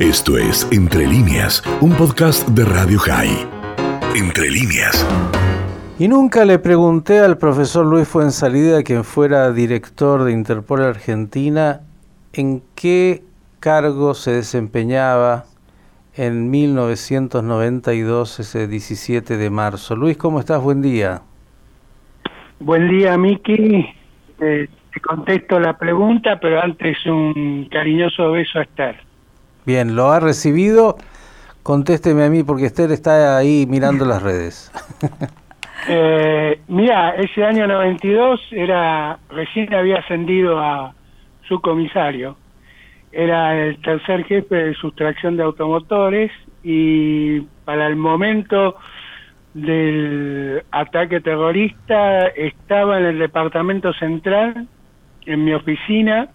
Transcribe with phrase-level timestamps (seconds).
[0.00, 3.46] Esto es Entre líneas, un podcast de Radio High.
[4.16, 5.06] Entre líneas.
[5.98, 11.82] Y nunca le pregunté al profesor Luis Fuensalida, quien fuera director de Interpol Argentina,
[12.32, 13.22] en qué
[13.60, 15.44] cargo se desempeñaba
[16.16, 19.96] en 1992, ese 17 de marzo.
[19.96, 20.62] Luis, ¿cómo estás?
[20.62, 21.20] Buen día.
[22.58, 23.84] Buen día, Miki.
[24.40, 29.09] Eh, te contesto la pregunta, pero antes un cariñoso beso a Esther.
[29.66, 30.96] Bien, ¿lo ha recibido?
[31.62, 34.72] Contésteme a mí porque Esther está ahí mirando las redes.
[35.88, 40.94] eh, mira, ese año 92 era recién había ascendido a
[41.46, 42.36] su comisario.
[43.12, 46.30] Era el tercer jefe de sustracción de automotores
[46.62, 48.76] y para el momento
[49.52, 54.68] del ataque terrorista estaba en el departamento central,
[55.26, 56.28] en mi oficina.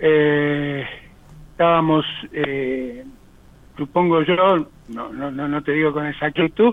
[0.00, 0.86] Eh,
[1.58, 3.04] estábamos, eh,
[3.76, 6.72] supongo yo, no, no, no te digo con exactitud,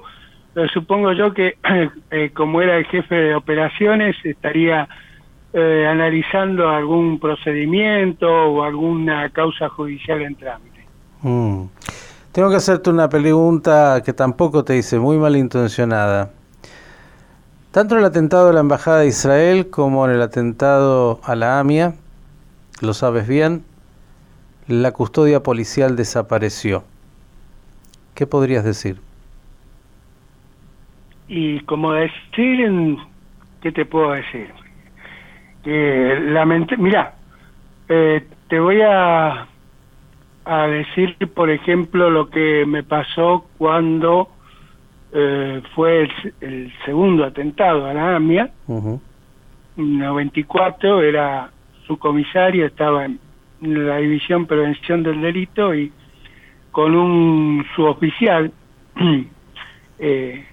[0.53, 1.57] pero supongo yo que
[2.11, 4.87] eh, como era el jefe de operaciones estaría
[5.53, 10.85] eh, analizando algún procedimiento o alguna causa judicial en trámite.
[11.23, 11.63] Mm.
[12.31, 16.29] Tengo que hacerte una pregunta que tampoco te hice, muy malintencionada.
[17.71, 21.59] Tanto en el atentado a la Embajada de Israel como en el atentado a la
[21.59, 21.95] AMIA,
[22.81, 23.63] lo sabes bien,
[24.67, 26.83] la custodia policial desapareció.
[28.13, 28.99] ¿Qué podrías decir?
[31.27, 32.97] Y como decir,
[33.61, 34.49] ¿qué te puedo decir?
[35.63, 37.15] Que lamente, mira,
[37.89, 39.47] eh, te voy a,
[40.45, 44.29] a decir, por ejemplo, lo que me pasó cuando
[45.11, 46.09] eh, fue
[46.41, 48.51] el, segundo atentado a la AMIA.
[49.77, 51.49] En 94 era
[51.87, 53.19] su comisario, estaba en
[53.65, 55.91] la División Prevención del Delito y
[56.71, 58.51] con un suboficial
[59.99, 60.45] eh,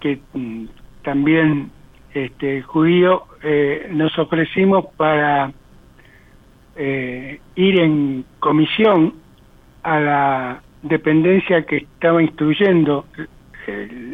[0.00, 0.66] que mm,
[1.02, 1.70] también
[2.14, 5.52] este judío eh, nos ofrecimos para
[6.76, 9.14] eh, ir en comisión
[9.82, 13.06] a la dependencia que estaba instruyendo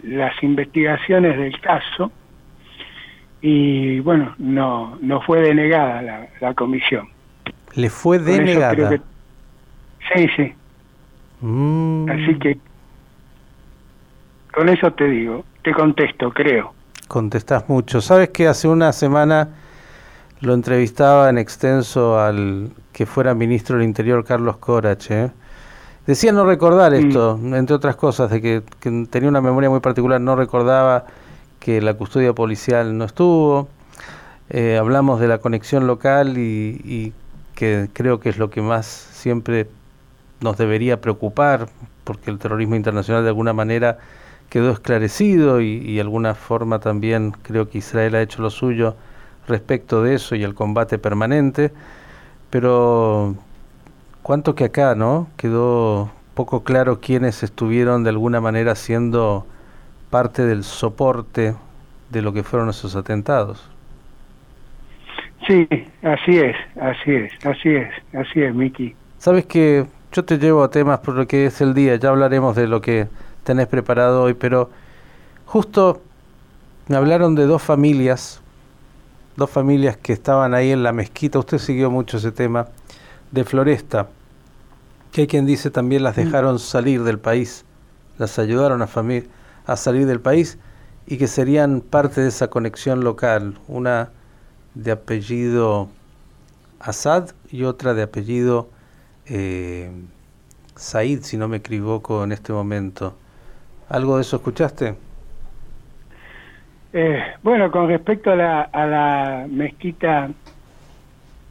[0.05, 2.11] las investigaciones del caso
[3.43, 7.09] y bueno no no fue denegada la comisión
[7.75, 9.01] le fue denegada.
[10.15, 10.55] Sí, sí.
[11.41, 12.09] Mm.
[12.11, 12.59] Así que
[14.53, 16.75] con eso te digo, te contesto, creo.
[17.09, 18.01] Contestás mucho.
[18.01, 19.49] Sabes que hace una semana
[20.41, 25.11] lo entrevistaba en extenso al que fuera ministro del Interior, Carlos Corach.
[25.11, 25.31] ¿eh?
[26.07, 26.95] Decía no recordar mm.
[26.95, 28.63] esto, entre otras cosas, de que,
[29.11, 31.07] tenía una memoria muy particular, no recordaba
[31.59, 33.69] que la custodia policial no estuvo.
[34.51, 37.13] Eh, hablamos de la conexión local y, y
[37.63, 39.69] que creo que es lo que más siempre
[40.41, 41.69] nos debería preocupar,
[42.03, 43.99] porque el terrorismo internacional de alguna manera
[44.51, 48.97] quedó esclarecido y, de alguna forma también creo que Israel ha hecho lo suyo
[49.47, 51.71] respecto de eso y el combate permanente,
[52.51, 53.37] pero
[54.25, 55.29] cuánto que acá, ¿no?
[55.37, 59.47] Quedó poco claro quiénes estuvieron de alguna manera siendo
[60.11, 61.55] parte del soporte
[62.11, 63.72] de lo que fueron esos atentados.
[65.47, 65.69] Sí,
[66.03, 68.95] así es, así es, así es, así es, Miki.
[69.19, 72.55] Sabes que yo te llevo a temas por lo que es el día, ya hablaremos
[72.55, 73.09] de lo que
[73.45, 74.71] tenés preparado hoy, pero
[75.47, 76.01] justo
[76.89, 78.41] me hablaron de dos familias,
[79.37, 82.69] dos familias que estaban ahí en la mezquita, usted siguió mucho ese tema,
[83.33, 84.09] de Floresta,
[85.11, 86.21] que hay quien dice también las mm.
[86.21, 87.65] dejaron salir del país,
[88.19, 88.89] las ayudaron a,
[89.67, 90.59] a salir del país
[91.07, 94.11] y que serían parte de esa conexión local, una
[94.75, 95.89] de apellido
[96.81, 98.69] Assad y otra de apellido
[99.27, 99.91] eh,
[100.75, 103.17] Said, si no me equivoco en este momento.
[103.89, 104.95] ¿Algo de eso escuchaste?
[106.93, 110.31] Eh, bueno, con respecto a la, a la mezquita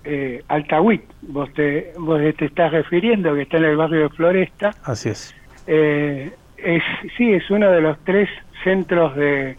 [0.03, 4.71] eh, Altawit, vos te, vos te estás refiriendo, que está en el barrio de Floresta.
[4.83, 5.33] Así es.
[5.67, 6.83] Eh, es
[7.17, 8.29] sí, es uno de los tres
[8.63, 9.55] centros de,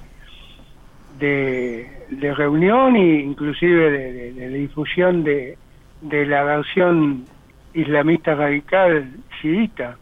[1.23, 3.91] de de reunión e inclusive
[4.33, 5.57] de, difusión de,
[6.03, 7.25] de, la versión
[7.75, 9.09] islamista radical
[9.41, 9.97] chiita,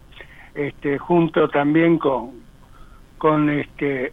[0.55, 2.33] este, junto también con,
[3.17, 4.13] con este,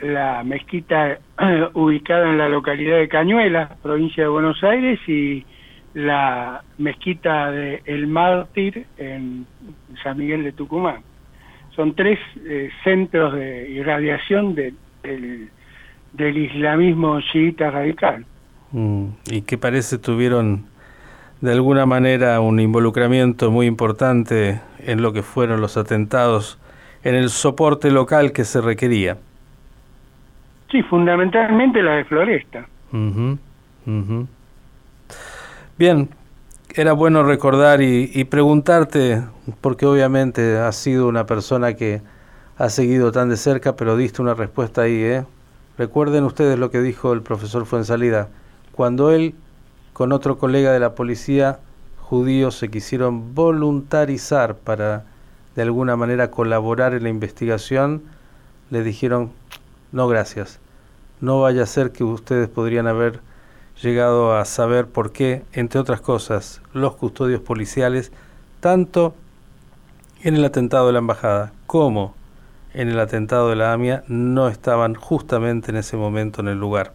[0.00, 1.18] la mezquita
[1.74, 5.44] ubicada en la localidad de Cañuelas, provincia de Buenos Aires, y
[5.92, 9.46] la mezquita de El Mártir en
[10.02, 11.02] San Miguel de Tucumán.
[11.76, 15.50] Son tres eh, centros de irradiación del
[16.12, 18.24] del islamismo chiita radical.
[18.72, 20.64] Mm, ¿Y qué parece tuvieron
[21.40, 26.58] de alguna manera un involucramiento muy importante en lo que fueron los atentados,
[27.04, 29.16] en el soporte local que se requería.
[30.70, 32.66] Sí, fundamentalmente la de Floresta.
[35.78, 36.08] Bien,
[36.74, 39.22] era bueno recordar y, y, preguntarte,
[39.60, 42.02] porque obviamente has sido una persona que
[42.58, 45.24] ha seguido tan de cerca, pero diste una respuesta ahí, ¿eh?
[45.78, 48.28] Recuerden ustedes lo que dijo el profesor Fuensalida.
[48.72, 49.36] Cuando él,
[49.92, 51.60] con otro colega de la policía
[52.00, 55.04] judío, se quisieron voluntarizar para
[55.54, 58.02] de alguna manera colaborar en la investigación,
[58.70, 59.30] le dijeron,
[59.92, 60.58] no gracias,
[61.20, 63.20] no vaya a ser que ustedes podrían haber
[63.80, 68.10] llegado a saber por qué, entre otras cosas, los custodios policiales,
[68.58, 69.14] tanto
[70.22, 72.14] en el atentado de la embajada como
[72.78, 76.94] en el atentado de la AMIA no estaban justamente en ese momento en el lugar.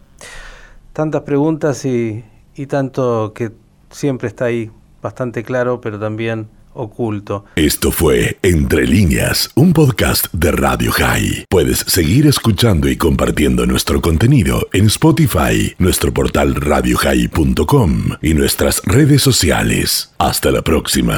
[0.94, 2.24] Tantas preguntas y,
[2.68, 3.52] tanto que
[3.90, 4.70] siempre está ahí
[5.02, 7.44] bastante claro, pero también oculto.
[7.54, 11.44] Esto fue Entre líneas, un podcast de Radio High.
[11.50, 19.20] Puedes seguir escuchando y compartiendo nuestro contenido en Spotify, nuestro portal radiohigh.com y nuestras redes
[19.20, 20.14] sociales.
[20.16, 21.12] Hasta la próxima.